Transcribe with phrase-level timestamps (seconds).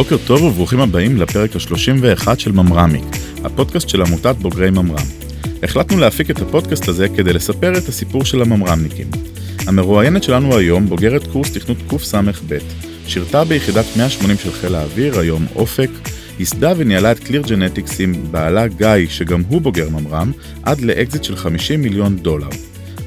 [0.00, 3.04] בוקר טוב וברוכים הבאים לפרק ה-31 של MamraMic,
[3.44, 5.06] הפודקאסט של עמותת בוגרי ממר"ם.
[5.62, 9.06] החלטנו להפיק את הפודקאסט הזה כדי לספר את הסיפור של הממר"מניקים.
[9.66, 12.58] המרואיינת שלנו היום בוגרת קורס תכנות קס"ב,
[13.06, 15.90] שירתה ביחידת 180 של חיל האוויר, היום אופק,
[16.38, 21.36] ייסדה וניהלה את Clear Genetics עם בעלה גיא, שגם הוא בוגר ממר"ם, עד לאקזיט של
[21.36, 22.48] 50 מיליון דולר.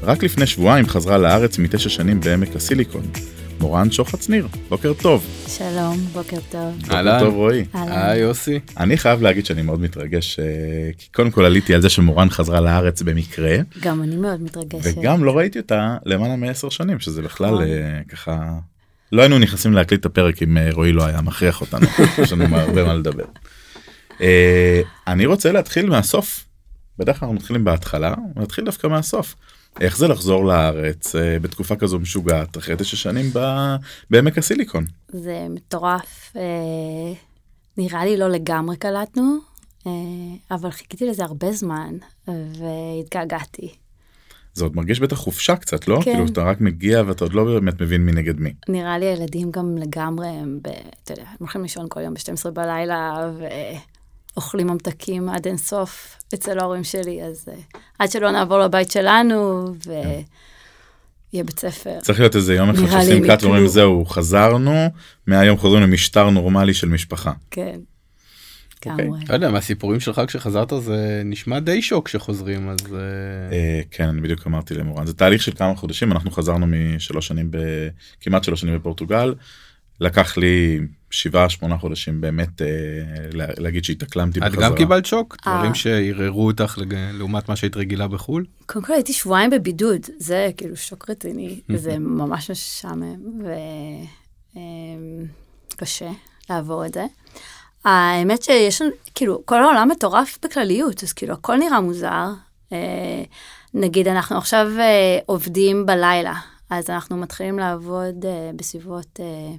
[0.02, 3.02] רק לפני שבועיים חזרה לארץ מתשע שנים בעמק הסיליקון.
[3.64, 5.26] מורן שוחט שניר, בוקר טוב.
[5.48, 6.78] שלום, בוקר טוב.
[6.80, 7.64] בוקר טוב רועי.
[7.72, 8.60] היי יוסי.
[8.76, 10.44] אני חייב להגיד שאני מאוד מתרגש, אה,
[10.98, 13.56] כי קודם כל עליתי על זה שמורן חזרה לארץ במקרה.
[13.80, 14.98] גם אני מאוד מתרגשת.
[14.98, 17.62] וגם לא ראיתי אותה למעלה מעשר שנים, שזה בכלל.
[17.62, 18.52] אה, ככה...
[19.12, 21.86] לא היינו נכנסים להקליט את הפרק אם אה, רועי לא היה מכריח אותנו,
[22.22, 23.24] יש לנו הרבה מה לדבר.
[24.20, 26.44] אה, אני רוצה להתחיל מהסוף.
[26.98, 29.34] בדרך כלל אנחנו מתחילים בהתחלה, נתחיל דווקא מהסוף.
[29.80, 33.74] איך זה לחזור לארץ אה, בתקופה כזו משוגעת אחרי תשע שנים ב-
[34.10, 34.84] בעמק הסיליקון?
[35.08, 36.32] זה מטורף.
[36.36, 37.12] אה,
[37.76, 39.36] נראה לי לא לגמרי קלטנו,
[39.86, 39.92] אה,
[40.50, 41.94] אבל חיכיתי לזה הרבה זמן,
[42.28, 43.74] והתגעגעתי.
[44.54, 45.96] זה עוד מרגיש בטח חופשה קצת לא?
[45.96, 46.12] כן.
[46.12, 48.52] כאילו אתה רק מגיע ואתה עוד לא באמת מבין מי נגד מי.
[48.68, 50.68] נראה לי הילדים גם לגמרי, הם, ב,
[51.04, 53.30] אתה יודע, הם הולכים לישון כל יום ב-12 בלילה,
[54.36, 57.54] ואוכלים ממתקים עד אינסוף אצל ההורים שלי, אז אה,
[57.98, 62.00] עד שלא נעבור לבית שלנו, ויהיה בית ספר.
[62.02, 63.66] צריך להיות איזה יום אחד שעושים הם קאט ואומרים.
[63.66, 64.88] זהו חזרנו
[65.26, 67.32] מהיום חוזרים למשטר נורמלי של משפחה.
[67.50, 67.80] כן,
[68.90, 69.08] אוקיי.
[69.28, 72.98] לא יודע מהסיפורים שלך כשחזרת זה נשמע די שוק כשחוזרים אז אה,
[73.56, 77.50] אה, כן אני בדיוק אמרתי למורן זה תהליך של כמה חודשים אנחנו חזרנו משלוש שנים.
[78.20, 79.34] כמעט שלוש שנים בפורטוגל.
[80.00, 82.66] לקח לי שבעה שמונה חודשים באמת אה,
[83.32, 84.68] לה- להגיד שהתאקלמתי את בחזרה.
[84.68, 85.56] גם קיבלת שוק אה.
[85.56, 88.44] דברים שערערו אותך לג- לעומת מה שהיית רגילה בחול.
[88.66, 93.16] קודם כל הייתי שבועיים בבידוד, זה כאילו שוק רציני, זה ממש משעמם
[95.74, 96.10] וקשה
[96.50, 97.04] לעבור את זה.
[97.84, 102.26] האמת שיש לנו, כאילו, כל העולם מטורף בכלליות, אז כאילו הכל נראה מוזר.
[102.72, 103.22] אה,
[103.74, 106.34] נגיד אנחנו עכשיו אה, עובדים בלילה,
[106.70, 109.54] אז אנחנו מתחילים לעבוד אה, בסביבות אה,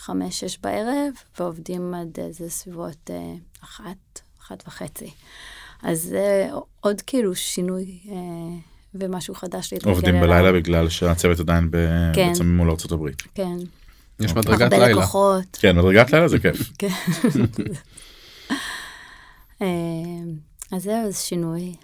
[0.00, 3.34] חמש-שש בערב, ועובדים עד איזה סביבות אה,
[3.64, 5.10] אחת, אחת וחצי.
[5.82, 6.48] אז זה
[6.80, 8.14] עוד כאילו שינוי אה,
[8.94, 10.28] ומשהו חדש להתרגל עובדים אליו.
[10.28, 11.76] בלילה בגלל שהצוות עדיין ב...
[12.14, 12.28] כן.
[12.28, 13.22] בעצם מול ארצות הברית.
[13.34, 13.56] כן.
[14.20, 14.42] יש אוקיי.
[14.42, 15.00] מדרגת הרבה לילה.
[15.00, 15.58] לקוחות.
[15.60, 16.70] כן מדרגת לילה זה כיף.
[16.78, 16.88] כן.
[19.62, 19.66] אה,
[20.72, 21.74] אז זהו, זה שינוי.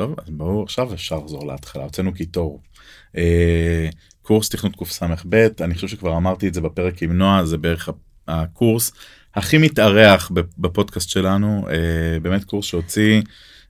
[0.00, 2.60] אה, טוב אז ברור עכשיו אפשר לחזור להתחלה הוצאנו קיטור.
[3.16, 3.88] אה,
[4.22, 7.88] קורס תכנות קס"ב אני חושב שכבר אמרתי את זה בפרק עם נועה זה בערך
[8.28, 8.92] הקורס
[9.34, 13.22] הכי מתארח בפודקאסט שלנו אה, באמת קורס שהוציא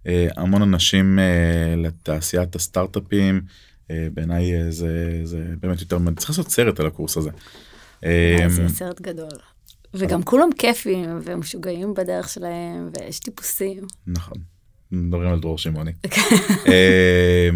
[0.06, 3.40] אה, המון אנשים אה, לתעשיית הסטארט-אפים
[3.90, 7.30] אה, בעיניי אה, זה זה באמת יותר צריך לעשות סרט על הקורס הזה.
[8.04, 9.38] אה, זה סרט גדול.
[9.94, 13.86] וגם כולם כיפים ומשוגעים בדרך שלהם, ויש טיפוסים.
[14.06, 14.51] נכון.
[14.92, 15.92] מדברים על דרור שמעוני.
[16.68, 17.48] אה,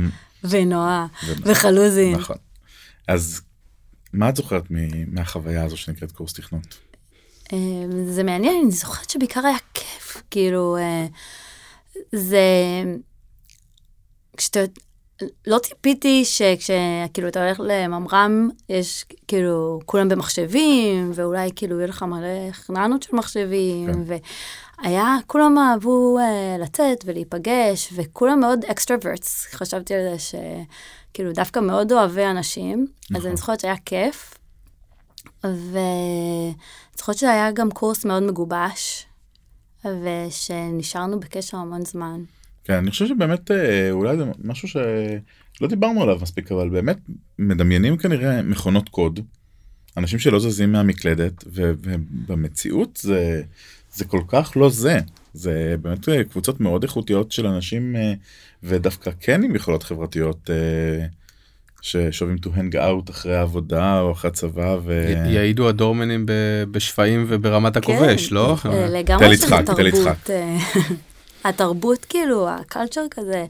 [0.44, 1.06] ונועה,
[1.42, 2.14] וחלוזין.
[2.14, 2.36] נכון.
[3.08, 3.41] אז
[4.12, 4.64] מה את זוכרת
[5.06, 6.78] מהחוויה הזו שנקראת קורס תכנות?
[7.52, 7.58] אה,
[8.10, 11.06] זה מעניין, אני זוכרת שבעיקר היה כיף, כאילו, אה,
[12.12, 12.38] זה...
[14.36, 14.60] כשאתה...
[15.47, 22.53] לא ציפיתי שכשכאילו אתה הולך לממר"ם, יש כאילו כולם במחשבים, ואולי כאילו יהיה לך מלא
[22.53, 24.19] חננות של מחשבים, כן.
[24.82, 29.47] והיה, כולם אהבו אה, לצאת ולהיפגש, וכולם מאוד extroverts.
[29.50, 33.26] חשבתי על זה שכאילו דווקא מאוד אוהבי אנשים, אז נכון.
[33.26, 34.34] אני זוכרת שהיה כיף.
[35.44, 36.55] ואני
[36.97, 39.06] זוכרת שזה היה גם קורס מאוד מגובש,
[39.84, 42.22] ושנשארנו בקשר המון זמן.
[42.66, 46.97] כן, אני חושב שבאמת אה, אולי זה משהו שלא דיברנו עליו מספיק, אבל באמת
[47.38, 49.21] מדמיינים כנראה מכונות קוד,
[49.97, 53.43] אנשים שלא זזים מהמקלדת, ו- ובמציאות זה,
[53.94, 54.99] זה כל כך לא זה.
[55.35, 58.12] זה באמת אה, קבוצות מאוד איכותיות של אנשים, אה,
[58.62, 60.50] ודווקא כן עם יכולות חברתיות.
[61.82, 65.12] ששואבים to hang out אחרי העבודה או אחרי הצבא ו...
[65.26, 66.32] י- יעידו הדורמנים ב-
[66.70, 68.56] בשפיים וברמת הכובש לא?
[68.64, 70.17] אה, תל לגמרי שזה יצחק, תל יצחק.
[70.25, 70.96] תרבות.
[71.48, 73.46] התרבות, כאילו, הקלצ'ר כזה,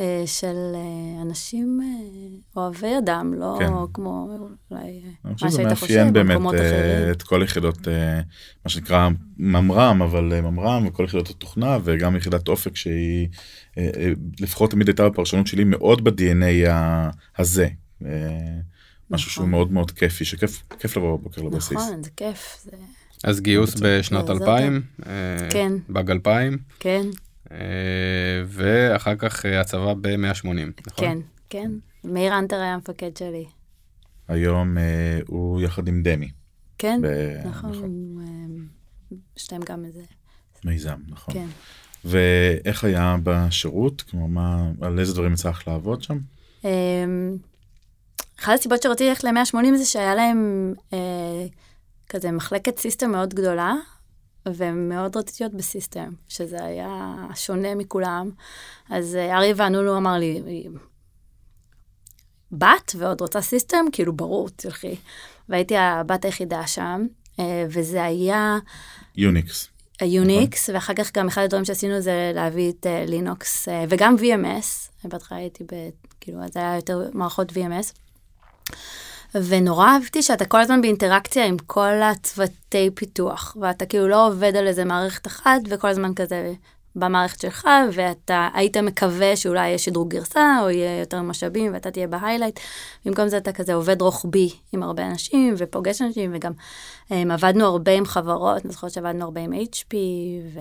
[0.00, 3.70] אה, של אה, אנשים אה, אוהבי אדם, לא כן.
[3.94, 4.28] כמו
[4.70, 7.10] אולי אה, אני חושב מה שזה שהיית חושב מאפיין באמת במקומות אחרים.
[7.10, 7.88] את כל יחידות
[8.64, 13.28] מה שנקרא ממר"ם אבל ממר"ם וכל יחידות התוכנה וגם יחידת אופק שהיא
[14.40, 16.70] לפחות תמיד הייתה בפרשנות שלי מאוד ב-DNA
[17.38, 17.68] הזה.
[19.10, 19.50] משהו שהוא נכון.
[19.50, 21.72] מאוד מאוד כיפי שכיף כיף לבוא בבוקר לבסיס.
[21.72, 22.70] נכון, זה כיף, זה...
[23.24, 23.74] אז גיוס.
[23.82, 24.82] בשנת זה- זה 2000
[25.50, 25.72] כן.
[25.88, 27.06] באג 2000 כן,
[27.52, 27.56] אה,
[28.46, 30.70] ואחר כך אה, הצבא ב-180 נכון?
[30.96, 31.18] כן,
[31.50, 31.70] כן.
[32.04, 33.44] מאיר אנטר היה המפקד שלי.
[34.28, 34.82] היום אה,
[35.26, 36.30] הוא יחד עם דמי.
[36.78, 37.00] כן,
[37.44, 37.72] נכון,
[38.20, 38.26] אה,
[39.36, 40.02] יש להם גם איזה,
[40.64, 41.34] מיזם, נכון.
[41.34, 41.46] כן.
[42.04, 44.02] ואיך היה בשירות?
[44.02, 46.18] כלומר, מה, על איזה דברים יצא לך לעבוד שם?
[46.64, 47.36] אמ,
[48.40, 51.46] אחת הסיבות שרציתי ללכת ל-180 זה שהיה להם אה,
[52.10, 53.74] כזה מחלקת סיסטם מאוד גדולה,
[54.48, 58.30] ומאוד רציתי להיות בסיסטם, שזה היה שונה מכולם.
[58.90, 60.42] אז אה, ארי ואנולו אמר לי,
[62.52, 63.84] בת ועוד רוצה system?
[63.92, 64.96] כאילו, ברור, תלכי.
[65.48, 67.06] והייתי הבת היחידה שם,
[67.38, 68.58] אה, וזה היה
[69.16, 69.68] Unix.
[70.00, 75.08] ה Unix, ואחר כך גם אחד הדברים שעשינו זה להביא את אה, לינוקס, וגם VMS,
[75.08, 75.74] בהתחלה הייתי ב...
[76.20, 77.94] כאילו, אז היה יותר מערכות VMS.
[79.34, 84.66] ונורא אהבתי שאתה כל הזמן באינטראקציה עם כל הצוותי פיתוח, ואתה כאילו לא עובד על
[84.66, 86.52] איזה מערכת אחת, וכל הזמן כזה
[86.96, 92.06] במערכת שלך, ואתה היית מקווה שאולי יהיה שדרוג גרסה, או יהיה יותר משאבים, ואתה תהיה
[92.06, 92.60] בהיילייט.
[93.04, 96.52] במקום זה אתה כזה עובד רוחבי עם הרבה אנשים, ופוגש אנשים, וגם
[97.08, 99.94] um, עבדנו הרבה עם חברות, אני זוכרת שעבדנו הרבה עם HP,
[100.54, 100.60] ו...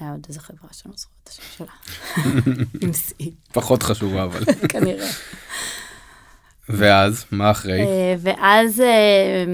[0.00, 1.72] היה עוד איזה חברה שאני לא זוכרת את השם שלה.
[2.82, 4.44] עם C, פחות חשובה אבל.
[4.72, 5.10] כנראה.
[6.72, 7.80] ואז, מה אחרי?
[7.80, 9.44] אה, ואז אה,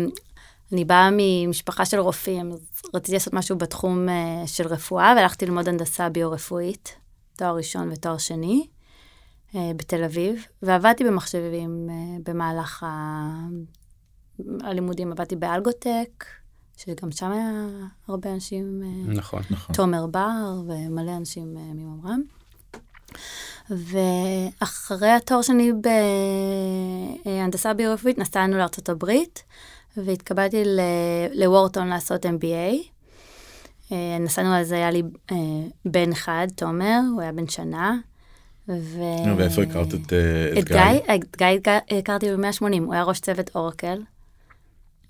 [0.73, 2.59] אני באה ממשפחה של רופאים, אז
[2.95, 6.97] רציתי לעשות משהו בתחום אה, של רפואה, והלכתי ללמוד הנדסה ביו-רפואית,
[7.37, 8.67] תואר ראשון ותואר שני,
[9.55, 11.89] בתל אביב, ועבדתי במחשבים
[12.25, 13.47] במהלך ה-
[14.61, 16.25] הלימודים, עבדתי באלגוטק,
[16.77, 17.51] שגם שם היה
[18.09, 19.43] הרבה אנשים, נכון.
[19.51, 19.77] נכון.
[19.77, 22.23] תומר בר ומלא אנשים מממר"ם.
[23.71, 25.73] ואחרי התואר שלי
[27.25, 29.43] בהנדסה ביו-רפואית נסענו לארצות הברית,
[29.97, 30.63] והתקבלתי
[31.35, 32.77] לוורטון לעשות MBA.
[33.93, 35.37] אה, נסענו זה, היה לי אה,
[35.85, 37.97] בן אחד, תומר, הוא היה בן שנה.
[38.69, 39.01] ו...
[39.37, 41.15] ואיפה הכרת את אה, את גיא?
[41.15, 44.03] את גיא הכ- הכרתי ב-180, הוא היה ראש צוות אורקל,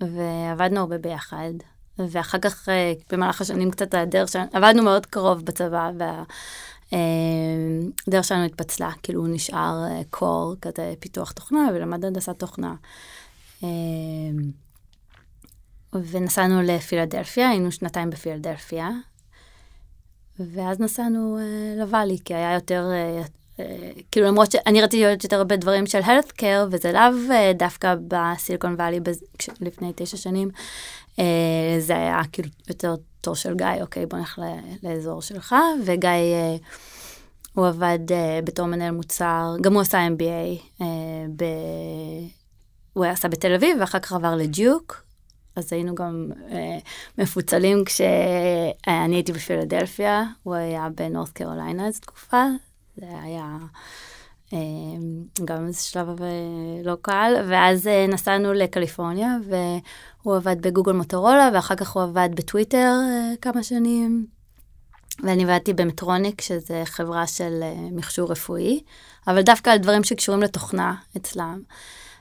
[0.01, 1.51] ועבדנו הרבה ביחד.
[1.99, 2.69] ואחר כך,
[3.11, 5.91] במהלך השנים קצת הדרך שלנו, עבדנו מאוד קרוב בצבא,
[6.91, 12.75] והדרך שלנו התפצלה, כאילו הוא נשאר אה, קור, כזה פיתוח תוכנה, ולמד הנדסת תוכנה.
[13.63, 13.69] אה,
[15.93, 18.89] ונסענו לפילדלפיה, היינו שנתיים בפילדלפיה,
[20.39, 23.21] ואז נסענו אה, לוואלי, כי היה יותר, אה,
[23.59, 27.51] אה, כאילו למרות שאני רציתי להיות יותר הרבה דברים של health care, וזה לאו אה,
[27.53, 28.99] דווקא בסיליקון וואלי
[29.61, 30.49] לפני תשע שנים,
[31.19, 32.95] אה, זה היה כאילו יותר
[33.27, 34.39] תור של גיא, אוקיי, בוא נלך
[34.83, 36.55] לאזור שלך, וגיא, אה,
[37.53, 40.87] הוא עבד אה, בתור מנהל מוצר, גם הוא עשה MBA, אה,
[41.35, 41.43] ב...
[42.93, 45.03] הוא עשה בתל אביב, ואחר כך עבר לדיוק,
[45.55, 46.77] אז היינו גם אה,
[47.17, 52.43] מפוצלים כשאני הייתי בפילדלפיה, הוא היה בנורת קרוליינה איזו תקופה,
[52.97, 53.57] זה היה
[54.53, 54.59] אה,
[55.45, 56.19] גם איזה שלב
[56.83, 59.37] לא קל, ואז אה, נסענו לקליפורניה,
[60.27, 64.25] והוא עבד בגוגל מוטורולה, ואחר כך הוא עבד בטוויטר אה, כמה שנים,
[65.23, 68.79] ואני עבדתי במטרוניק, שזה חברה של אה, מכשור רפואי,
[69.27, 71.61] אבל דווקא על דברים שקשורים לתוכנה אצלם.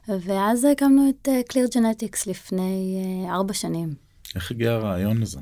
[0.08, 2.98] ואז הקמנו את אה, Clear Genetics לפני
[3.30, 3.94] ארבע שנים.
[4.34, 5.38] איך הגיע הרעיון לזה?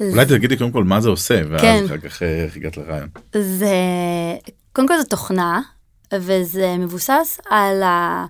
[0.00, 1.82] אולי תגידי קודם כל מה זה עושה, ואז כן.
[1.86, 3.08] אחר כך אה, איך הגעת לרעיון.
[3.32, 3.74] זה,
[4.72, 5.60] קודם כל זו תוכנה,
[6.14, 8.26] וזה מבוסס על, ה,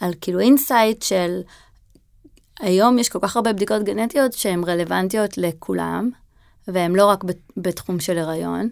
[0.00, 1.40] על כאילו insight של,
[2.60, 6.10] היום יש כל כך הרבה בדיקות גנטיות שהן רלוונטיות לכולם,
[6.68, 8.68] והן לא רק בת- בתחום של הריון,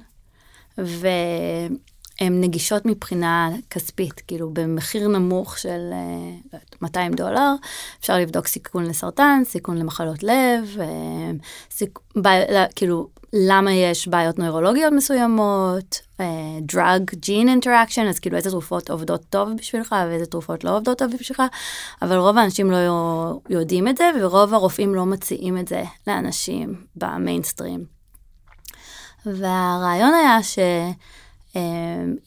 [2.21, 7.53] והן נגישות מבחינה כספית, כאילו במחיר נמוך של אה, לא 200 דולר,
[8.01, 11.31] אפשר לבדוק סיכון לסרטן, סיכון למחלות לב, אה,
[11.71, 11.99] סיכ...
[12.23, 12.29] ב...
[12.75, 16.27] כאילו, למה יש בעיות נוירולוגיות מסוימות, אה,
[16.73, 21.13] drug gene interaction, אז כאילו איזה תרופות עובדות טוב בשבילך ואיזה תרופות לא עובדות טוב
[21.21, 21.43] בשבילך,
[22.03, 22.77] אבל רוב האנשים לא
[23.49, 27.85] יודעים את זה, ורוב הרופאים לא מציעים את זה לאנשים במיינסטרים.
[29.27, 30.59] והרעיון היה ש...
[31.57, 31.61] אה,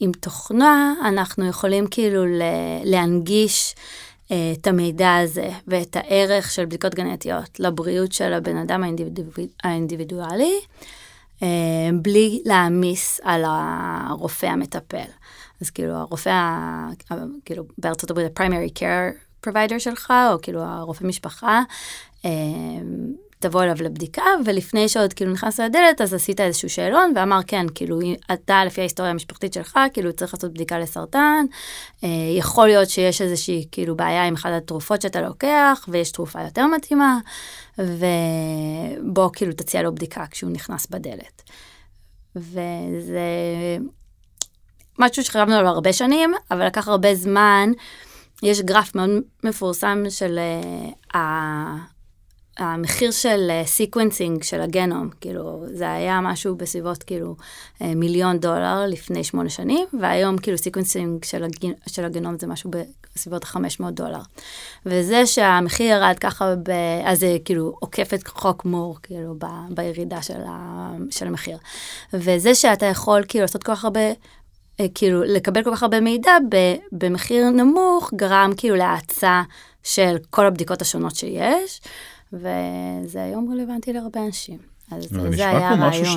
[0.00, 2.24] עם תוכנה אנחנו יכולים כאילו
[2.84, 3.74] להנגיש
[4.30, 10.60] אה, את המידע הזה ואת הערך של בדיקות גנטיות לבריאות של הבן אדם האינדיבידואל, האינדיבידואלי,
[11.42, 11.48] אה,
[12.02, 15.10] בלי להעמיס על הרופא המטפל.
[15.60, 16.50] אז כאילו הרופא,
[17.44, 21.62] כאילו בארצות הברית ה-primary care provider שלך, או כאילו הרופא משפחה,
[22.24, 22.30] אה,
[23.40, 27.98] תבוא אליו לבדיקה, ולפני שעוד כאילו נכנס לדלת, אז עשית איזשהו שאלון, ואמר, כן, כאילו,
[28.32, 31.46] אתה, לפי ההיסטוריה המשפחתית שלך, כאילו, צריך לעשות בדיקה לסרטן,
[32.04, 36.66] אה, יכול להיות שיש איזושהי, כאילו, בעיה עם אחת התרופות שאתה לוקח, ויש תרופה יותר
[36.66, 37.18] מתאימה,
[37.78, 41.42] ובוא, כאילו, תציע לו בדיקה כשהוא נכנס בדלת.
[42.36, 43.20] וזה
[44.98, 47.70] משהו שחשבנו עליו הרבה שנים, אבל לקח הרבה זמן.
[48.42, 49.10] יש גרף מאוד
[49.44, 50.38] מפורסם של
[51.12, 51.16] אה,
[52.60, 57.36] המחיר של סיקוונסינג uh, של הגנום, כאילו, זה היה משהו בסביבות כאילו
[57.78, 61.72] אה, מיליון דולר לפני שמונה שנים, והיום כאילו sequencing של, הגנ...
[61.86, 62.70] של הגנום זה משהו
[63.14, 64.20] בסביבות 500 דולר.
[64.86, 66.70] וזה שהמחיר ירד ככה, ב...
[67.04, 69.46] אז זה כאילו עוקף את חוק מור, כאילו, ב...
[69.70, 70.90] בירידה של, ה...
[71.10, 71.58] של המחיר.
[72.12, 74.12] וזה שאתה יכול כאילו לעשות כל כך הרבה
[74.80, 76.32] אה, כאילו לקבל כל כך הרבה מידע
[76.92, 79.42] במחיר נמוך גרם כאילו להאצה
[79.82, 81.80] של כל הבדיקות השונות שיש,
[82.32, 84.58] וזה היום רלוונטי להרבה אנשים.
[84.90, 85.90] אז זה היה הרעיון.
[85.90, 86.16] נשמע כמו משהו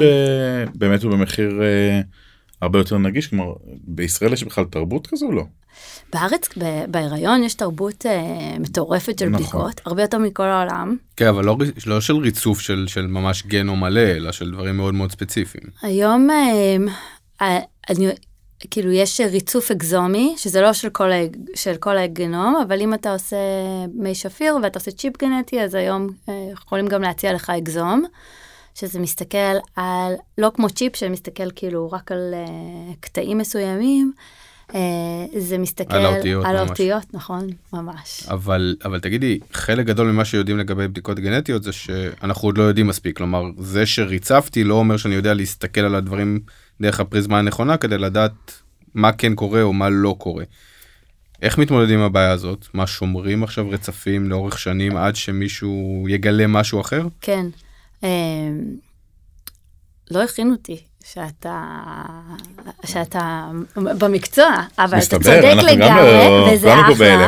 [0.74, 2.02] שבאמת הוא במחיר אה,
[2.62, 3.54] הרבה יותר נגיש, כלומר
[3.84, 5.44] בישראל יש בכלל תרבות כזו או לא?
[6.14, 6.50] בארץ
[6.88, 9.44] בהיריון יש תרבות אה, מטורפת של נכון.
[9.44, 10.98] בדיקות, הרבה יותר מכל העולם.
[11.18, 14.94] כן, אבל לא, לא של ריצוף של, של ממש גנום מלא, אלא של דברים מאוד
[14.94, 15.64] מאוד ספציפיים.
[15.82, 16.76] היום אה,
[17.42, 18.08] אה, אני...
[18.72, 21.10] כאילו יש ריצוף אקזומי, שזה לא של כל,
[21.56, 23.38] של כל הגנום, אבל אם אתה עושה
[23.94, 28.04] מי שפיר ואתה עושה צ'יפ גנטי, אז היום אה, יכולים גם להציע לך אקזום,
[28.76, 29.38] שזה מסתכל
[29.76, 34.14] על, לא כמו צ'יפ שמסתכל כאילו רק על uh, קטעים מסוימים,
[34.70, 34.74] uh,
[35.38, 38.24] זה מסתכל על האותיות, על האותיות נכון, ממש.
[38.28, 42.88] אבל, אבל תגידי, חלק גדול ממה שיודעים לגבי בדיקות גנטיות זה שאנחנו עוד לא יודעים
[42.88, 46.40] מספיק, כלומר, זה שריצפתי לא אומר שאני יודע להסתכל על הדברים.
[46.82, 48.62] דרך הפריזמה הנכונה כדי לדעת
[48.94, 50.44] מה כן קורה או מה לא קורה.
[51.42, 52.68] איך מתמודדים עם הבעיה הזאת?
[52.74, 57.08] מה שומרים עכשיו רצפים לאורך שנים עד שמישהו יגלה משהו אחר?
[57.22, 57.46] כן.
[58.04, 58.10] אה,
[60.12, 61.64] לא הכינו אותי שאתה,
[62.86, 67.28] שאתה במקצוע, אבל אתה צודק לגמרי, וזה אחלה.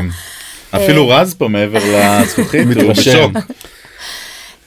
[0.72, 3.32] אפילו רז פה מעבר לזכוכית, הוא בשוק.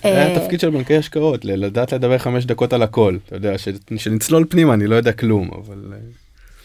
[0.02, 3.52] זה התפקיד של בנקי השקעות, לדעת לדבר חמש דקות על הכל, אתה יודע,
[3.96, 5.92] שנצלול פנימה, אני לא יודע כלום, אבל...
[5.92, 5.98] אה,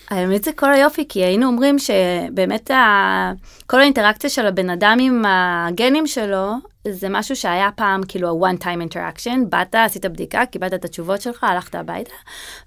[0.10, 3.32] האמת זה כל היופי, כי היינו אומרים שבאמת ה...
[3.68, 6.54] כל האינטראקציה של הבן אדם עם הגנים שלו,
[6.88, 11.44] זה משהו שהיה פעם כאילו ה-one time interaction, באת, עשית בדיקה, קיבלת את התשובות שלך,
[11.44, 12.14] הלכת הביתה,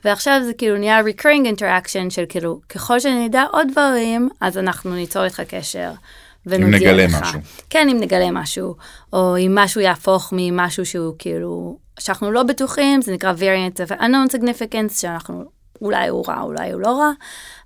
[0.04, 5.24] ועכשיו זה כאילו נהיה recurring interaction של כאילו, ככל שנדע עוד דברים, אז אנחנו ניצור
[5.24, 5.90] איתך קשר.
[6.54, 7.22] אם נגלה לך.
[7.22, 7.40] משהו.
[7.70, 8.74] כן, אם נגלה משהו,
[9.12, 14.32] או אם משהו יהפוך ממשהו שהוא כאילו, שאנחנו לא בטוחים, זה נקרא variant of unknown
[14.32, 15.44] significance, שאנחנו,
[15.82, 17.10] אולי הוא רע, אולי הוא לא רע,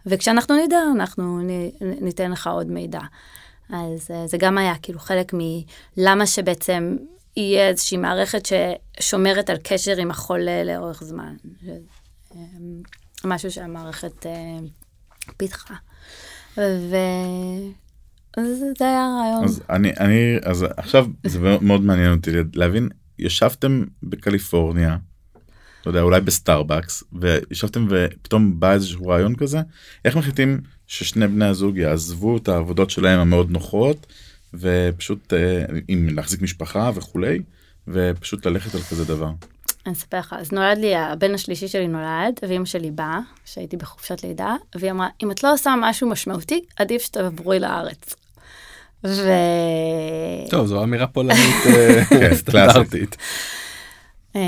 [0.07, 1.41] וכשאנחנו נדע, אנחנו
[1.81, 3.01] ניתן לך עוד מידע.
[3.73, 5.33] אז אה, זה גם היה כאילו חלק
[5.97, 6.97] מלמה שבעצם
[7.37, 11.37] יהיה איזושהי מערכת ששומרת על קשר עם החולה לאורך זמן.
[11.69, 12.41] אה,
[13.25, 14.59] משהו שהמערכת אה,
[15.37, 15.75] פיתחה.
[16.59, 16.97] ו...
[18.37, 18.47] אז
[18.79, 19.45] זה היה הרעיון.
[19.45, 24.97] אז אני, אני, אז עכשיו זה מאוד מעניין אותי להבין, ישבתם בקליפורניה,
[25.87, 29.61] לא יודע, אולי בסטארבקס, וישבתם ופתאום בא איזשהו רעיון כזה,
[30.05, 34.07] איך מחליטים ששני בני הזוג יעזבו את העבודות שלהם המאוד נוחות,
[34.55, 37.39] ופשוט, אה, להחזיק משפחה וכולי,
[37.89, 39.31] ופשוט ללכת על כזה דבר.
[39.87, 44.23] אני אספר לך, אז נולד לי, הבן השלישי שלי נולד, ואימא שלי באה, שהייתי בחופשת
[44.25, 48.15] לידה, והיא אמרה, אם את לא עושה משהו משמעותי, עדיף שתעברי לארץ.
[49.05, 49.33] ו...
[50.51, 53.17] טוב, זו אמירה פולנית אה, כן, סטנדרטית.
[54.37, 54.41] אה,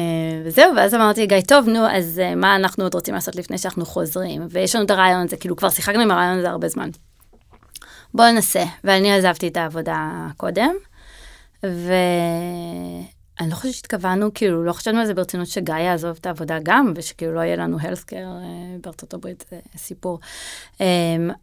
[0.44, 3.86] וזהו, ואז אמרתי, גיא, טוב, נו, אז אה, מה אנחנו עוד רוצים לעשות לפני שאנחנו
[3.86, 4.46] חוזרים?
[4.50, 6.90] ויש לנו את הרעיון הזה, כאילו כבר שיחקנו עם הרעיון הזה הרבה זמן.
[8.14, 8.64] בואו ננסה.
[8.84, 10.74] ואני עזבתי את העבודה קודם,
[11.66, 11.92] ו...
[13.42, 16.92] אני לא חושבת שהתכוונו, כאילו, לא חשבנו על זה ברצינות שגיא יעזוב את העבודה גם,
[16.96, 20.18] ושכאילו לא יהיה לנו healthcare uh, בארצות הברית, זה סיפור.
[20.78, 20.82] Um,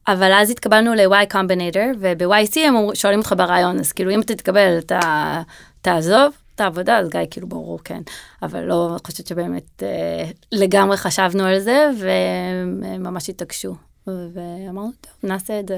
[0.08, 4.77] אבל אז התקבלנו ל-Y Combinator, וב-YC הם שואלים אותך ברעיון, אז כאילו, אם אתה תתקבל,
[4.79, 5.41] אתה
[5.82, 8.01] תעזוב את העבודה, אז גיא כאילו ברור, כן.
[8.41, 13.75] אבל לא חושבת שבאמת uh, לגמרי חשבנו על זה, והם ממש התעקשו.
[14.08, 15.77] ואמרנו, טוב, נעשה את זה.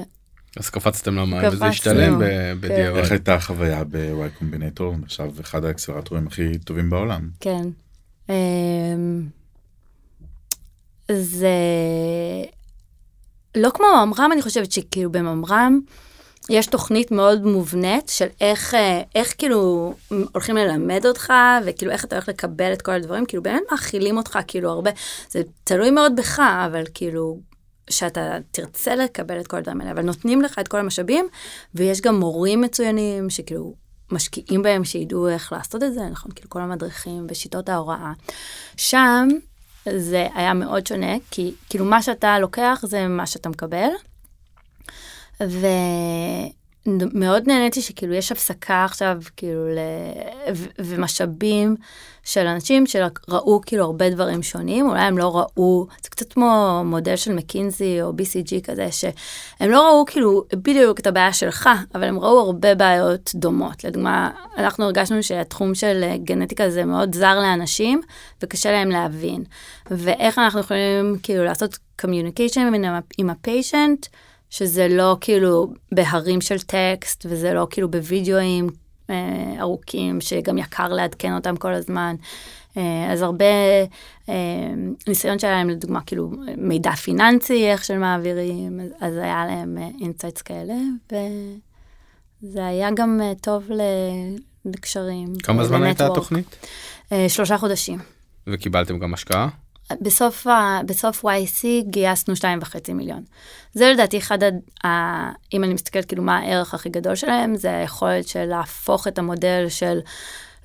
[0.56, 2.56] אז קפצתם למים וזה השתלם כן.
[2.60, 2.98] בדיעבד.
[2.98, 4.94] איך הייתה החוויה ב-Y קומבינטור?
[5.04, 7.28] עכשיו אחד האקסלרטורים הכי טובים בעולם.
[7.40, 7.62] כן.
[8.28, 9.26] אמ,
[11.12, 11.48] זה
[13.56, 15.80] לא כמו ממר"ם, אני חושבת שכאילו בממר"ם
[16.50, 19.94] יש תוכנית מאוד מובנית של איך, אה, איך כאילו
[20.32, 21.32] הולכים ללמד אותך,
[21.64, 24.90] וכאילו איך אתה הולך לקבל את כל הדברים, כאילו באמת מאכילים אותך כאילו הרבה,
[25.30, 27.38] זה תלוי מאוד בך, אבל כאילו
[27.90, 31.26] שאתה תרצה לקבל את כל הדברים האלה, אבל נותנים לך את כל המשאבים,
[31.74, 33.74] ויש גם מורים מצוינים שכאילו
[34.12, 36.32] משקיעים בהם, שידעו איך לעשות את זה, נכון?
[36.32, 38.12] כאילו כל המדריכים ושיטות ההוראה.
[38.76, 39.28] שם
[39.96, 43.88] זה היה מאוד שונה, כי כאילו מה שאתה לוקח זה מה שאתה מקבל,
[45.42, 45.66] ו...
[46.86, 49.78] מאוד נהניתי שכאילו יש הפסקה עכשיו, כאילו, ל...
[50.54, 51.76] ו- ומשאבים
[52.24, 57.16] של אנשים שראו כאילו הרבה דברים שונים, אולי הם לא ראו, זה קצת כמו מודל
[57.16, 62.18] של מקינזי או BCG כזה, שהם לא ראו כאילו בדיוק את הבעיה שלך, אבל הם
[62.18, 63.84] ראו הרבה בעיות דומות.
[63.84, 68.00] לדוגמה, אנחנו הרגשנו שהתחום של גנטיקה זה מאוד זר לאנשים,
[68.42, 69.44] וקשה להם להבין.
[69.90, 72.60] ואיך אנחנו יכולים כאילו לעשות communication
[73.18, 74.06] עם ה patient,
[74.52, 78.68] שזה לא כאילו בהרים של טקסט, וזה לא כאילו בווידאוים
[79.10, 82.16] אה, ארוכים, שגם יקר לעדכן אותם כל הזמן.
[82.76, 83.44] אה, אז הרבה
[84.28, 84.34] אה,
[85.06, 90.74] ניסיון שלהם, לדוגמה, כאילו מידע פיננסי, איך שהם מעבירים, אז היה להם insights כאלה,
[92.42, 93.68] וזה היה גם טוב
[94.64, 95.34] לקשרים.
[95.42, 96.66] כמה זמן הייתה התוכנית?
[97.28, 97.98] שלושה חודשים.
[98.46, 99.48] וקיבלתם גם השקעה?
[100.00, 103.22] בסוף, ה, בסוף YC גייסנו 2.5 מיליון.
[103.74, 104.38] זה לדעתי אחד,
[104.84, 104.88] ה,
[105.52, 109.66] אם אני מסתכלת כאילו מה הערך הכי גדול שלהם, זה היכולת של להפוך את המודל
[109.68, 109.98] של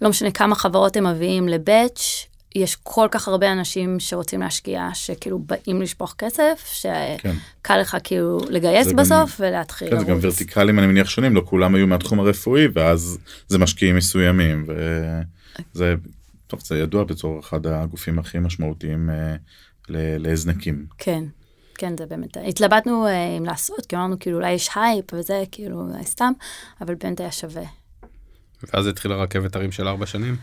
[0.02, 5.40] לא משנה כמה חברות הם מביאים לבאץ', יש כל כך הרבה אנשים שרוצים להשקיע, שכאילו
[5.40, 7.34] באים לשפוך כסף, שקל
[7.64, 7.80] כן.
[7.80, 9.90] לך כאילו לגייס בסוף גם, ולהתחיל.
[9.90, 13.96] כן, זה גם ורטיקלים אני מניח שונים, לא כולם היו מהתחום הרפואי, ואז זה משקיעים
[13.96, 14.66] מסוימים,
[15.76, 15.96] וזה
[16.48, 19.36] טוב, זה ידוע בתור אחד הגופים הכי משמעותיים אה,
[20.20, 20.86] להזנק.
[20.98, 21.24] כן,
[21.78, 25.82] כן, זה באמת, התלבטנו אה, אם לעשות, כי אמרנו כאילו אולי יש הייפ וזה, כאילו
[25.82, 26.32] אולי סתם,
[26.82, 27.64] אבל באמת היה שווה.
[28.64, 30.36] ואז התחילה רכבת הרים של ארבע שנים?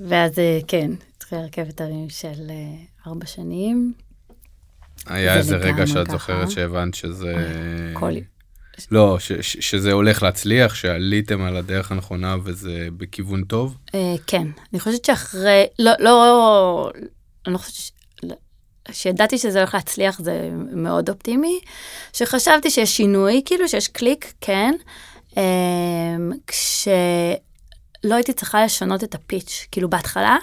[0.00, 2.74] ואז אה, כן, התחילה רכבת הרים של אה,
[3.06, 3.92] ארבע שנים.
[5.06, 7.34] היה איזה רגע שאת זוכרת שהבנת שזה...
[7.92, 8.12] כל...
[8.90, 13.76] לא, ש, ש, שזה הולך להצליח, שעליתם על הדרך הנכונה וזה בכיוון טוב?
[13.94, 16.90] אה, כן, אני חושבת שאחרי, לא, לא,
[17.46, 17.90] אני לא חושבת, ש...
[18.92, 21.60] שידעתי שזה הולך להצליח זה מאוד אופטימי,
[22.12, 24.74] שחשבתי שיש שינוי, כאילו שיש קליק, כן,
[25.38, 26.16] אה,
[26.46, 30.36] כשלא הייתי צריכה לשנות את הפיץ', כאילו בהתחלה,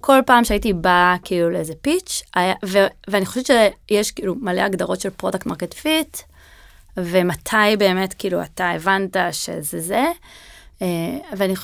[0.00, 5.00] כל פעם שהייתי באה כאילו לאיזה pitch, היה, ו, ואני חושבת שיש כאילו מלא הגדרות
[5.00, 6.16] של product market fit,
[7.04, 10.04] ומתי באמת כאילו אתה הבנת שזה זה.
[10.82, 11.54] אה, ואני,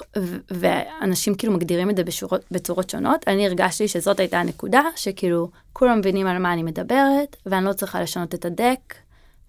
[0.51, 3.29] ואנשים כאילו מגדירים את זה בשורות, בצורות שונות.
[3.29, 8.01] אני הרגשתי שזאת הייתה הנקודה, שכאילו כולם מבינים על מה אני מדברת, ואני לא צריכה
[8.01, 8.95] לשנות את ה deck,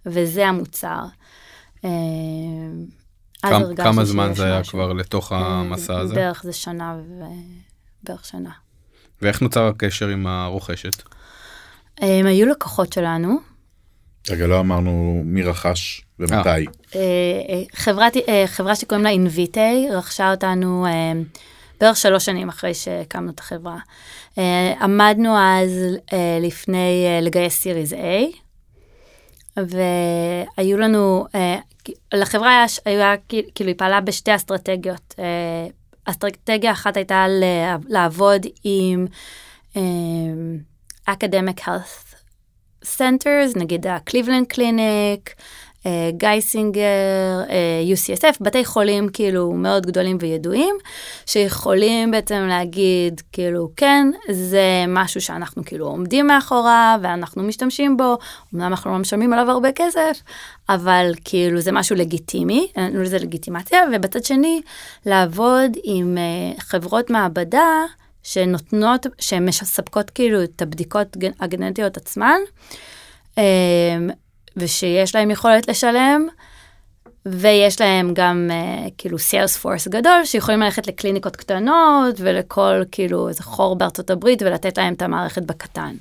[0.06, 1.04] וזה המוצר.
[1.86, 1.90] אה,
[3.42, 4.72] כמה, כמה זמן זה היה משהו.
[4.72, 6.16] כבר לתוך אה, המסע הזה?
[6.16, 7.24] בערך זה שנה ו...
[8.04, 8.52] בערך שנה.
[9.22, 11.04] ואיך נוצר הקשר עם הרוכשת?
[11.98, 13.38] הם היו לקוחות שלנו,
[14.30, 16.50] רגע, לא אמרנו מי רכש ומתי.
[16.50, 16.66] אה.
[16.96, 17.64] אה,
[18.28, 20.86] אה, חברה שקוראים לה אינביטי רכשה אותנו
[21.80, 23.78] בערך שלוש שנים אחרי שהקמנו את החברה.
[24.82, 25.72] עמדנו אז
[26.42, 27.98] לפני לגייס סיריז A,
[29.58, 31.26] והיו לנו,
[32.14, 33.14] לחברה היה,
[33.56, 35.16] כאילו היא פעלה בשתי אסטרטגיות.
[36.06, 37.26] אסטרטגיה אחת הייתה
[37.88, 39.06] לעבוד עם
[41.10, 42.17] academic health
[42.84, 45.36] centers, נגיד הקליבלנד קליניק,
[46.10, 47.42] גייסינגר,
[47.94, 50.76] UCSF, בתי חולים כאילו מאוד גדולים וידועים,
[51.26, 58.18] שיכולים בעצם להגיד כאילו כן, זה משהו שאנחנו כאילו עומדים מאחוריו ואנחנו משתמשים בו,
[58.54, 60.22] אמנם אנחנו לא משלמים עליו הרבה כסף,
[60.70, 64.62] אבל כאילו זה משהו לגיטימי, נתנו לזה לגיטימציה, ובצד שני,
[65.06, 67.84] לעבוד עם uh, חברות מעבדה,
[68.28, 72.40] שנותנות, שהן מספקות כאילו את הבדיקות הגנטיות עצמן,
[73.38, 73.44] אמ,
[74.58, 76.28] ושיש להם יכולת לשלם,
[77.26, 83.44] ויש להם גם uh, כאילו סיילס פורס גדול, שיכולים ללכת לקליניקות קטנות ולכל כאילו איזה
[83.44, 85.96] חור בארצות הברית ולתת להם את המערכת בקטן.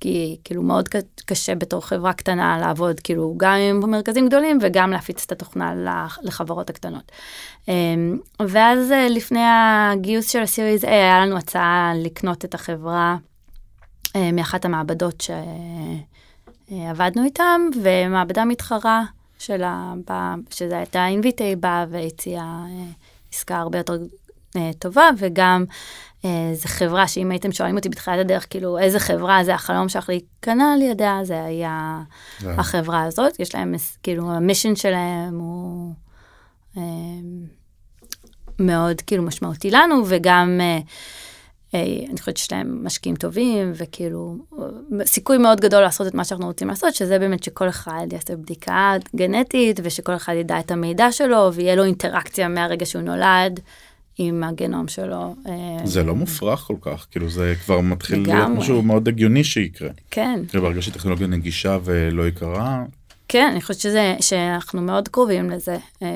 [0.00, 0.88] כי כאילו מאוד
[1.26, 5.74] קשה בתור חברה קטנה לעבוד כאילו גם עם מרכזים גדולים וגם להפיץ את התוכנה
[6.22, 7.12] לחברות הקטנות.
[7.68, 13.16] אמ, ואז אה, לפני הגיוס של הסיריז A היה לנו הצעה לקנות את החברה
[14.16, 15.24] אה, מאחת המעבדות
[16.70, 19.02] שעבדנו איתם, ומעבדה מתחרה
[19.38, 19.92] שלה,
[20.50, 22.84] שזה הייתה אינביטי, באה והציעה אה,
[23.32, 23.96] עסקה הרבה יותר
[24.78, 25.64] טובה, וגם
[26.54, 29.44] זו חברה שאם הייתם שואלים אותי בתחילת הדרך, כאילו איזה חברה?
[29.44, 32.02] זה החלום שלך להיכנע על ידה, זה היה
[32.40, 35.94] החברה הזאת, יש להם, כאילו המישן שלהם הוא...
[38.58, 40.78] מאוד כאילו משמעותי לנו, וגם אה,
[41.74, 44.36] אה, אני חושבת שיש להם משקיעים טובים, וכאילו
[45.04, 48.92] סיכוי מאוד גדול לעשות את מה שאנחנו רוצים לעשות, שזה באמת שכל אחד יעשה בדיקה
[49.16, 53.60] גנטית, ושכל אחד ידע את המידע שלו, ויהיה לו אינטראקציה מהרגע שהוא נולד.
[54.18, 55.34] עם הגנום שלו.
[55.46, 59.88] אה, זה לא מופרך כל כך, כאילו זה כבר מתחיל להיות משהו מאוד הגיוני שיקרה.
[60.10, 60.40] כן.
[60.54, 62.84] וברגע שטכנולוגיה נגישה ולא יקרה,
[63.28, 65.76] כן, אני חושבת שזה, שאנחנו מאוד קרובים לזה.
[66.02, 66.08] אה,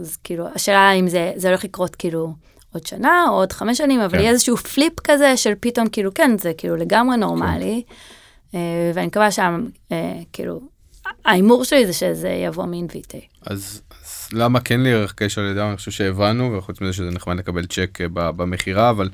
[0.00, 2.34] אז כאילו, השאלה אם זה, זה הולך לקרות כאילו
[2.72, 4.18] עוד שנה או עוד חמש שנים, אבל כן.
[4.18, 7.82] יהיה איזשהו פליפ כזה של פתאום כאילו, כן, זה כאילו לגמרי נורמלי.
[8.54, 8.60] אה,
[8.94, 9.66] ואני מקווה שם,
[10.32, 10.60] כאילו,
[11.24, 13.20] ההימור שלי זה שזה יבוא מאינביטי.
[13.46, 13.82] אז
[14.34, 15.66] למה כן להיערך קשר על ידם?
[15.68, 19.10] אני חושב שהבנו, וחוץ מזה שזה נחמד לקבל צ'ק אה, במכירה, אבל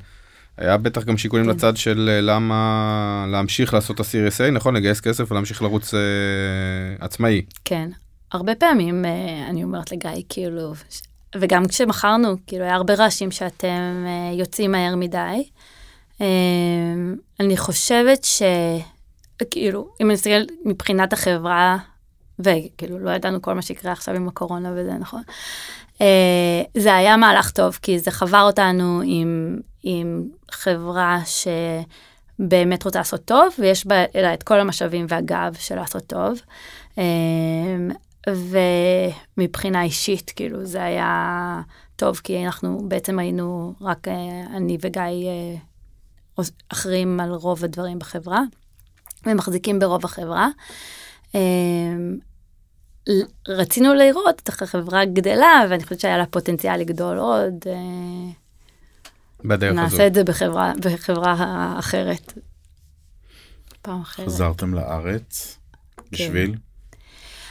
[0.57, 1.51] היה בטח גם שיקולים כן.
[1.51, 4.75] לצד של אה, למה להמשיך לעשות את ה-CRSA, נכון?
[4.75, 5.99] לגייס כסף ולהמשיך לרוץ אה,
[6.99, 7.41] עצמאי.
[7.65, 7.89] כן.
[8.31, 11.01] הרבה פעמים אה, אני אומרת לגיא, כאילו, ש-
[11.35, 15.43] וגם כשמכרנו, כאילו, היה הרבה רעשים שאתם אה, יוצאים מהר מדי.
[16.21, 16.25] אה,
[17.39, 18.41] אני חושבת ש...
[19.51, 21.77] כאילו, אם אני מסתכל מבחינת החברה,
[22.43, 25.21] וכאילו, לא ידענו כל מה שיקרה עכשיו עם הקורונה וזה, נכון?
[26.01, 31.19] אה, זה היה מהלך טוב, כי זה חבר אותנו עם, עם חברה
[32.39, 36.41] שבאמת רוצה לעשות טוב, ויש בה לה את כל המשאבים והגב של לעשות טוב.
[36.97, 37.03] אה,
[39.37, 41.61] ומבחינה אישית, כאילו, זה היה
[41.95, 45.57] טוב, כי אנחנו בעצם היינו, רק אה, אני וגיא
[46.69, 48.41] אחראים על רוב הדברים בחברה,
[49.25, 50.47] ומחזיקים ברוב החברה.
[53.47, 57.53] רצינו לראות איך החברה גדלה, ואני חושבת שהיה לה פוטנציאל לגדול עוד.
[57.67, 58.31] אה,
[59.45, 59.81] בדרך הזו.
[59.81, 62.33] נעשה את זה בחברה, בחברה אחרת.
[63.81, 64.25] פעם אחרת.
[64.25, 65.57] חזרתם לארץ
[66.11, 66.55] בשביל?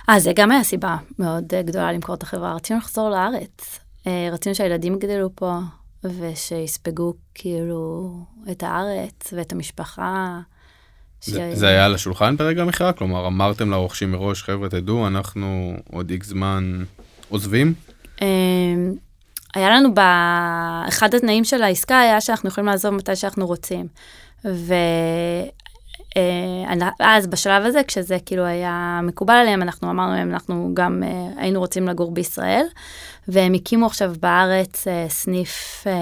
[0.08, 2.54] אה, זה גם היה סיבה מאוד גדולה למכור את החברה.
[2.54, 3.78] רצינו לחזור לארץ.
[4.06, 5.58] אה, רצינו שהילדים יגדלו פה,
[6.04, 8.12] ושיספגו כאילו
[8.50, 10.40] את הארץ ואת המשפחה.
[11.22, 12.92] זה, ש- זה היה על השולחן ברגע המכירה?
[12.92, 16.84] כלומר, אמרתם לרוכשים מראש, חבר'ה, תדעו, אנחנו עוד איקס זמן
[17.28, 17.74] עוזבים?
[18.22, 18.26] אה,
[19.54, 20.00] היה לנו, ב...
[20.88, 23.86] אחד התנאים של העסקה היה שאנחנו יכולים לעזוב מתי שאנחנו רוצים.
[27.00, 31.08] ואז בשלב הזה, כשזה כאילו היה מקובל עליהם, אנחנו אמרנו להם, אנחנו גם אה,
[31.42, 32.64] היינו רוצים לגור בישראל,
[33.28, 35.92] והם הקימו עכשיו בארץ אה, סניף אה,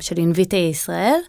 [0.00, 1.20] של אינביטי ישראל.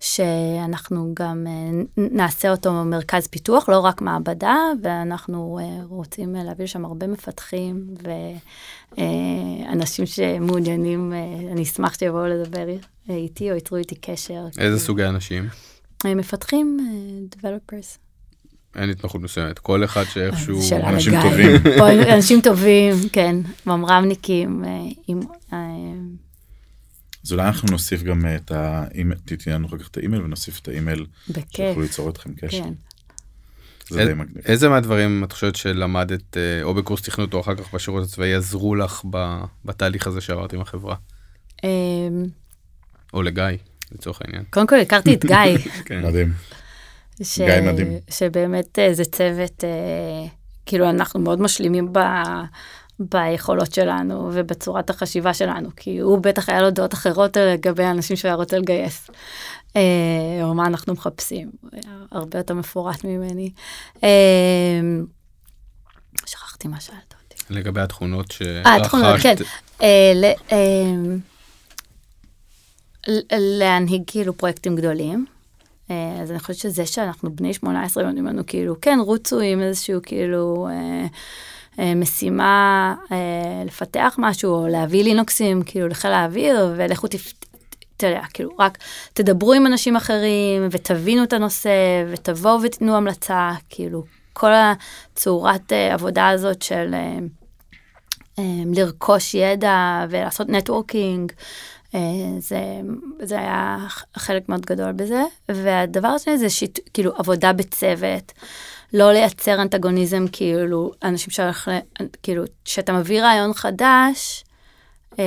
[0.00, 6.64] שאנחנו גם אה, נעשה אותו מרכז פיתוח, לא רק מעבדה, ואנחנו אה, רוצים אה, להביא
[6.64, 7.86] לשם הרבה מפתחים
[8.92, 11.12] ואנשים שמעוניינים,
[11.52, 12.66] אני אשמח שיבואו לדבר
[13.08, 14.46] איתי או ייצרו איתי קשר.
[14.58, 15.48] איזה סוגי אנשים?
[16.06, 16.78] מפתחים,
[17.36, 17.98] developers.
[18.76, 19.58] אין התמחות מסוימת.
[19.58, 20.60] כל אחד שאיכשהו...
[20.82, 21.22] אנשים.
[21.22, 21.56] טובים.
[22.14, 24.64] אנשים טובים, כן, ממר"מניקים,
[25.06, 25.20] עם...
[27.18, 30.58] אה, אז אולי אנחנו נוסיף גם את האימייל, תתן לנו אחר כך את האימייל ונוסיף
[30.58, 32.62] את האימייל בכיף, שיוכלו ליצור איתכם קשר.
[32.62, 32.72] כן.
[33.90, 34.44] זה די מגניב.
[34.44, 38.74] איזה מהדברים את חושבת שלמדת אה, או בקורס תכנות או אחר כך בשירות הצבאי עזרו
[38.74, 40.96] לך ב- בתהליך הזה שעברת עם החברה?
[41.64, 41.68] אה,
[43.14, 43.44] או לגיא,
[43.92, 44.44] לצורך העניין.
[44.50, 45.58] קודם כל הכרתי את גיא.
[45.86, 46.02] כן.
[46.08, 46.32] מדהים.
[47.22, 47.38] ש...
[47.38, 47.92] גיא מדהים.
[48.10, 50.28] שבאמת אה, זה צוות, אה,
[50.66, 51.98] כאילו אנחנו מאוד משלימים ב...
[53.00, 58.28] ביכולות שלנו ובצורת החשיבה שלנו, כי הוא בטח היה לו דעות אחרות לגבי האנשים שהוא
[58.28, 59.10] היה רוצה לגייס,
[59.76, 59.80] אה,
[60.42, 61.50] או מה אנחנו מחפשים,
[62.12, 63.50] הרבה יותר מפורט ממני.
[64.04, 64.08] אה,
[66.26, 67.44] שכחתי מה שאלת אותי.
[67.54, 68.66] לגבי התכונות שרכשת.
[68.66, 69.34] אה, תכונות, כן.
[69.82, 71.14] אה, ל- אה,
[73.38, 75.26] להנהיג כאילו פרויקטים גדולים.
[75.90, 80.00] אה, אז אני חושבת שזה שאנחנו בני 18 ואומרים לנו כאילו, כן, רוצו עם איזשהו
[80.02, 81.06] כאילו אה,
[81.96, 87.32] משימה אה, לפתח משהו, או להביא לינוקסים כאילו לחיל האוויר, ולכו תפ...
[87.96, 88.78] אתה יודע, כאילו, רק
[89.12, 96.28] תדברו עם אנשים אחרים, ותבינו את הנושא, ותבואו ותיתנו המלצה, כאילו, כל הצורת אה, עבודה
[96.28, 97.18] הזאת של אה,
[98.38, 101.32] אה, לרכוש ידע ולעשות נטוורקינג,
[101.94, 102.00] אה,
[102.38, 102.60] זה,
[103.22, 103.78] זה היה
[104.16, 105.22] חלק מאוד גדול בזה.
[105.48, 108.32] והדבר השני זה שיט, כאילו עבודה בצוות,
[108.92, 111.70] לא לייצר אנטגוניזם, כאילו אנשים שהולך,
[112.22, 114.44] כאילו, כשאתה מביא רעיון חדש,
[115.18, 115.24] אה,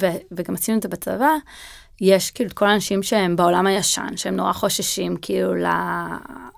[0.00, 1.34] ו, וגם עשינו את זה בצבא,
[2.00, 5.66] יש כאילו את כל האנשים שהם בעולם הישן, שהם נורא חוששים כאילו ל...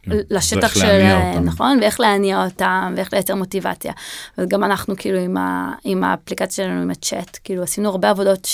[0.02, 1.44] כן, לשטח שלהם.
[1.44, 1.78] נכון?
[1.80, 3.92] ואיך להניע אותם, ואיך לייצר מוטיבציה.
[4.38, 8.44] וגם אנחנו כאילו עם, ה, עם האפליקציה שלנו, עם הצ'אט, כאילו עשינו הרבה עבודות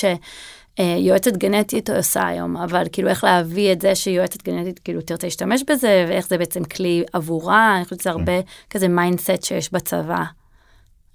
[0.77, 5.63] שיועצת גנטית עושה היום, אבל כאילו איך להביא את זה שיועצת גנטית כאילו תרצה להשתמש
[5.71, 8.33] בזה, ואיך זה בעצם כלי עבורה, אני חושבת שזה הרבה
[8.71, 10.25] כזה mindset שיש בצבא.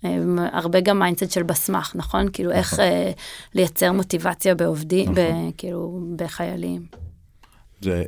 [0.05, 0.17] אה,
[0.51, 2.27] הרבה גם mindset של בסמ"ח, נכון?
[2.33, 3.11] כאילו איך אה,
[3.53, 5.51] לייצר מוטיבציה בעובדים, נכון.
[5.57, 6.85] כאילו בחיילים.
[7.81, 8.03] זה,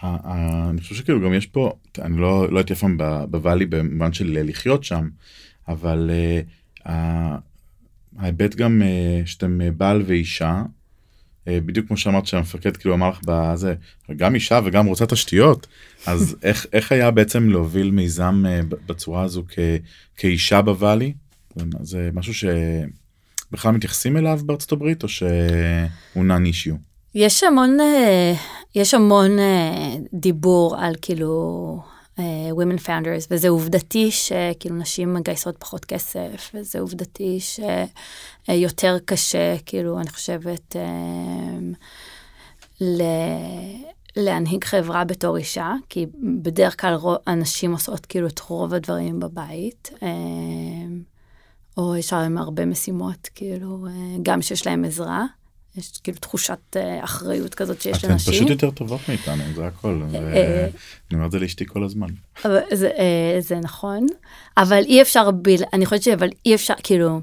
[0.00, 2.98] ה- ה- אני חושב שכאילו גם יש פה, אני לא, לא הייתי אף פעם
[3.30, 5.08] בוואלי במובן של לחיות שם,
[5.68, 6.10] אבל
[8.18, 10.62] ההיבט גם uh, שאתם אה, בעל ואישה,
[11.48, 13.74] אה, בדיוק כמו שאמרת שהמפקד כאילו אמר לך בזה
[14.16, 15.66] גם אישה וגם רוצה תשתיות
[16.06, 19.58] אז איך איך היה בעצם להוביל מיזם אה, בצורה הזו כ,
[20.16, 21.12] כאישה בוואלי
[21.82, 25.28] זה- משהו שבכלל מתייחסים אליו בארצות הברית או שהוא
[26.24, 26.74] נאן אישיו.
[27.14, 28.32] יש המון, אה,
[28.74, 31.97] יש המון אה, דיבור על כאילו אה,
[32.52, 40.10] women founders, וזה עובדתי שכאילו נשים מגייסות פחות כסף, וזה עובדתי שיותר קשה, כאילו, אני
[40.10, 41.58] חושבת, אה,
[42.80, 43.02] ל-
[44.16, 46.06] להנהיג חברה בתור אישה, כי
[46.42, 49.90] בדרך כלל רוב- הנשים עושות כאילו את רוב הדברים בבית.
[50.02, 50.08] אה,
[51.76, 55.26] או יש להם הרבה משימות, כאילו, אה, גם שיש להם עזרה.
[55.78, 58.34] יש כאילו תחושת אה, אחריות כזאת שיש אתן לנשים.
[58.34, 60.02] פשוט יותר טובות מאיתנו זה הכל.
[60.14, 60.68] אה,
[61.10, 62.08] אני אומר את זה לאשתי כל הזמן.
[62.44, 64.06] אבל זה, אה, זה נכון,
[64.56, 65.62] אבל אי אפשר, בל...
[65.72, 67.20] אני חושבת שאבל אי אפשר, כאילו,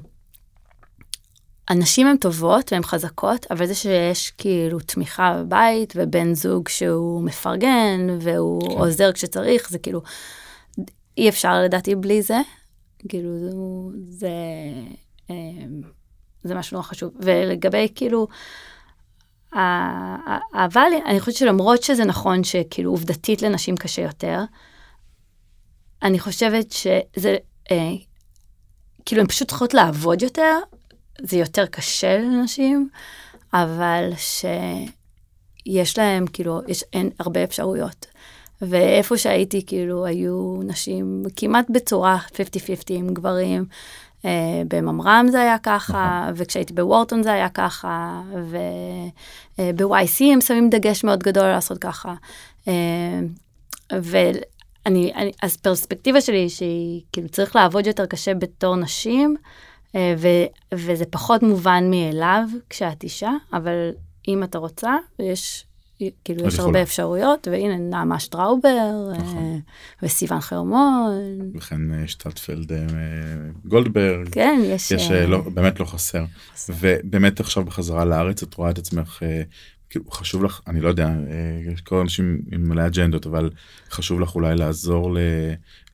[1.68, 8.06] הנשים הן טובות והן חזקות, אבל זה שיש כאילו תמיכה בבית ובן זוג שהוא מפרגן
[8.20, 8.78] והוא כן.
[8.78, 10.02] עוזר כשצריך, זה כאילו,
[11.18, 12.38] אי אפשר לדעתי בלי זה.
[13.08, 13.50] כאילו, זה,
[14.08, 14.28] זה,
[15.30, 15.34] אה,
[16.46, 17.12] זה משהו נורא חשוב.
[17.20, 18.26] ולגבי כאילו,
[20.54, 24.40] אבל אני חושבת שלמרות שזה נכון שכאילו עובדתית לנשים קשה יותר,
[26.02, 27.36] אני חושבת שזה,
[27.70, 27.92] אה,
[29.04, 30.58] כאילו הן פשוט צריכות לעבוד יותר,
[31.22, 32.88] זה יותר קשה לנשים,
[33.52, 38.06] אבל שיש להם, כאילו, יש, אין הרבה אפשרויות.
[38.62, 42.32] ואיפה שהייתי, כאילו, היו נשים כמעט בצורה 50-50
[42.90, 43.64] עם גברים.
[44.26, 44.28] Uh,
[44.68, 48.22] בממר"ם זה היה ככה, וכשהייתי בוורטון זה היה ככה,
[49.58, 52.14] וב-YC הם שמים דגש מאוד גדול לעשות ככה.
[52.64, 52.68] Uh,
[53.92, 59.36] ואני, אני, אז פרספקטיבה שלי היא שהיא, כאילו, צריך לעבוד יותר קשה בתור נשים,
[59.96, 60.28] אה, ו,
[60.74, 63.90] וזה פחות מובן מאליו כשאת אישה, אבל
[64.28, 65.64] אם אתה רוצה, יש,
[66.24, 66.58] כאילו, יש.
[66.58, 69.36] הרבה אפשרויות, והנה נעמה שטראובר, נכון.
[69.36, 69.58] אה,
[70.02, 72.86] וסיון חרמון, וכן אה, שטטפלד אה,
[73.64, 74.28] גולדברג.
[74.28, 74.90] כן, יש...
[74.90, 76.24] יש לא, באמת לא חסר.
[76.54, 76.72] חסר.
[76.80, 79.22] ובאמת עכשיו בחזרה לארץ את רואה את עצמך
[79.90, 81.10] כאילו חשוב לך אני לא יודע
[81.72, 83.50] יש כל אנשים עם מלא אג'נדות אבל
[83.90, 85.18] חשוב לך אולי לעזור ל,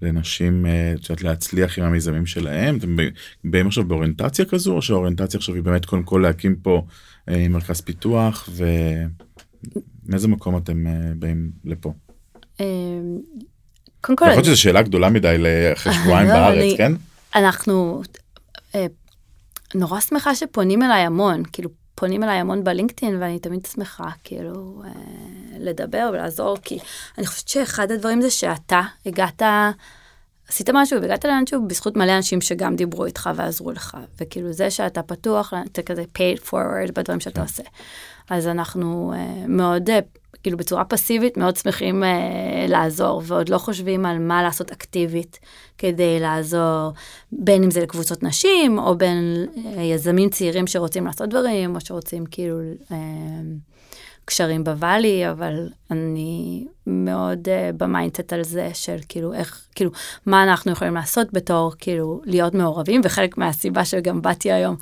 [0.03, 2.97] לנשים את יודעת, להצליח עם המיזמים שלהם אתם
[3.45, 6.87] באים עכשיו באוריינטציה כזו או שהאוריינטציה עכשיו היא באמת קודם כל להקים פה
[7.31, 8.49] מרכז פיתוח
[10.05, 11.93] ומאיזה מקום אתם אה, באים לפה.
[12.61, 12.67] אה,
[14.01, 16.93] קודם כל, יכול להיות שזו שאלה גדולה מדי לאחרי שבועיים לא, בארץ כן?
[17.35, 18.03] אנחנו
[18.75, 18.87] אה,
[19.75, 24.91] נורא שמחה שפונים אליי המון, כאילו פונים אליי המון בלינקדאין ואני תמיד שמחה כאילו אה,
[25.59, 26.79] לדבר ולעזור, כי
[27.19, 29.43] אני חושבת שאחד הדברים זה שאתה הגעת,
[30.49, 35.03] עשית משהו והגעת לאנשהו בזכות מלא אנשים שגם דיברו איתך ועזרו לך, וכאילו זה שאתה
[35.03, 37.43] פתוח, אתה כזה paid forward בדברים שאתה כן.
[37.43, 37.63] עושה.
[38.31, 39.99] אז אנחנו אה, מאוד, אה,
[40.43, 45.39] כאילו בצורה פסיבית, מאוד שמחים אה, לעזור, ועוד לא חושבים על מה לעשות אקטיבית
[45.79, 46.93] כדי לעזור,
[47.33, 49.47] בין אם זה לקבוצות נשים, או בין
[49.79, 52.59] יזמים צעירים שרוצים לעשות דברים, או שרוצים כאילו
[54.25, 59.91] קשרים ב Valley, אבל אני מאוד אה, ב mindset על זה של כאילו איך, כאילו,
[60.27, 64.77] מה אנחנו יכולים לעשות בתור כאילו להיות מעורבים, וחלק מהסיבה שגם באתי היום,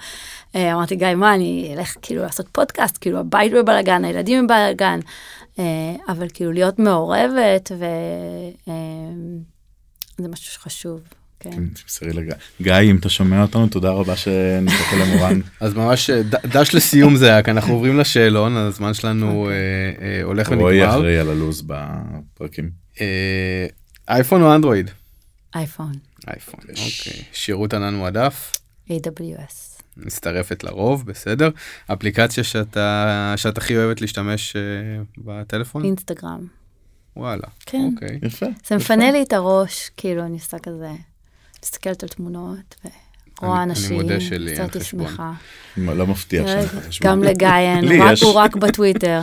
[0.52, 5.00] אה, אמרתי, גיא, מה, אני אלך כאילו לעשות פודקאסט, כאילו הבית בבלאגן, הילדים בבלאגן,
[5.56, 5.60] אה,
[6.08, 7.86] אבל כאילו להיות מעורבת, וזה
[10.26, 11.19] uh, משהו שחשוב.
[11.40, 11.50] כן.
[11.50, 12.34] כן, תמסרי לגיא.
[12.62, 15.40] גיא אם אתה שומע אותנו תודה רבה שנחכה למורן.
[15.60, 20.22] אז ממש אה, דש לסיום זה היה כי אנחנו עוברים לשאלון הזמן שלנו אה, אה,
[20.22, 20.94] הולך רועי ונגמר.
[20.94, 22.70] אחראי על הלו"ז בפרקים.
[24.08, 24.90] אייפון או אנדרואיד?
[25.54, 25.92] אייפון,
[26.28, 27.22] אייפון, אוקיי.
[27.32, 29.82] שירות ענן מועדף, AWS.
[29.96, 31.50] מצטרפת לרוב, בסדר.
[31.92, 34.56] אפליקציה שאתה שאת הכי אוהבת להשתמש
[35.18, 35.84] בטלפון?
[35.84, 36.46] אינסטגרם.
[37.16, 37.46] וואלה.
[37.66, 37.90] כן.
[37.94, 38.18] אוקיי.
[38.22, 38.46] יפה.
[38.66, 40.90] זה מפנה לי את הראש, כאילו, אני עושה כזה,
[41.64, 42.74] מסתכלת על תמונות,
[43.42, 44.82] ורואה אני- אני אנשים, מודה שלי, חשבון.
[45.08, 45.32] שמחה.
[45.76, 47.10] לא מפתיע שאין לך חשבון.
[47.10, 47.84] גם לגיא אין,
[48.22, 49.20] הוא רק- בטוויטר.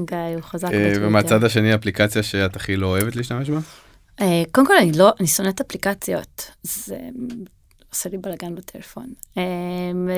[0.00, 1.06] גיא, הוא חזק אה, בטוויטר.
[1.06, 3.58] ומהצד השני אפליקציה שאת הכי לא אוהבת להשתמש בה?
[4.20, 6.50] אה, קודם כל, אני לא, אני שונאת אפליקציות.
[6.62, 6.96] זה
[7.92, 9.06] עושה לי בלאגן בטלפון.
[9.38, 9.42] אה,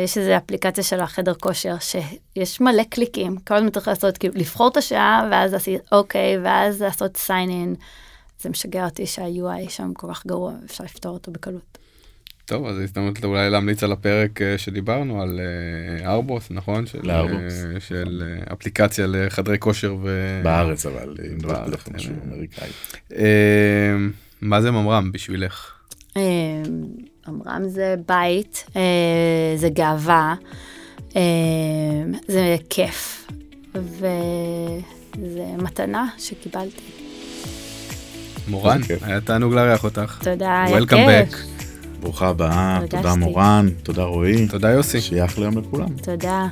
[0.05, 4.69] יש איזו אפליקציה של החדר כושר, שיש מלא קליקים, כל הזמן צריך לעשות, כאילו, לבחור
[4.69, 7.83] את השעה, ואז לעשות אוקיי, ואז לעשות sign in.
[8.41, 11.79] זה משגע אותי שה-UI שם כל כך גרוע, אפשר לפתור אותו בקלות.
[12.45, 16.87] טוב, אז הזדמנות אולי להמליץ על הפרק אה, שדיברנו על אה, ארבוס, נכון?
[16.87, 17.65] של, לארבוס.
[17.75, 20.41] אה, של אה, אפליקציה לחדרי כושר ו...
[20.45, 22.15] בארץ אבל אם לא כלל משהו.
[22.29, 22.69] אמריקאי.
[23.17, 23.97] אה,
[24.41, 25.73] מה זה ממר"ם בשבילך?
[26.17, 26.23] אה,
[27.29, 30.35] אמרם זה בית, אה, זה גאווה,
[31.17, 31.23] אה,
[32.29, 33.27] זה כיף.
[33.75, 37.00] וזה מתנה שקיבלתי.
[38.51, 38.81] מורן.
[39.03, 40.19] היה תענוג לארח אותך.
[40.25, 41.33] תודה, היה Welcome כיף.
[41.33, 41.37] back.
[42.01, 42.81] ברוכה הבאה.
[42.91, 44.49] תודה מורן, תודה רועי.
[44.49, 45.01] תודה יוסי.
[45.01, 45.89] שיהיה אחלה יום לכולם.
[46.03, 46.49] תודה.